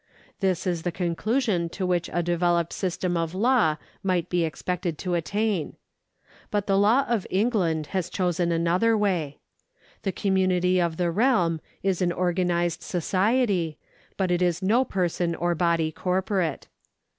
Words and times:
This 0.39 0.65
is 0.65 0.81
the 0.81 0.91
conclusion 0.91 1.69
to 1.69 1.85
which 1.85 2.09
a 2.11 2.23
developed 2.23 2.73
system 2.73 3.15
of 3.15 3.35
law 3.35 3.75
might 4.01 4.29
be 4.29 4.43
ex 4.43 4.63
pected 4.63 4.97
to 4.97 5.13
attain. 5.13 5.75
But 6.49 6.65
the 6.65 6.75
law 6.75 7.05
of 7.07 7.27
England 7.29 7.85
has 7.93 8.09
chosen 8.09 8.51
another 8.51 8.97
way. 8.97 9.37
The 10.01 10.11
community 10.11 10.81
of 10.81 10.97
the 10.97 11.11
realm 11.11 11.61
is 11.83 12.01
an 12.01 12.11
organised 12.13 12.81
society, 12.81 13.77
but 14.17 14.31
it 14.31 14.41
is 14.41 14.63
no 14.63 14.83
person 14.83 15.35
or 15.35 15.53
body 15.53 15.91
corporate. 15.91 16.67